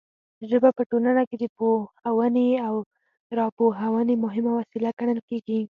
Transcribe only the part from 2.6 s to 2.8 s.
او